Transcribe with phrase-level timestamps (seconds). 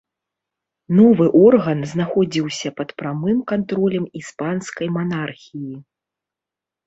[0.99, 5.73] Новы орган знаходзіўся пад прамым кантролем іспанскай манархіі.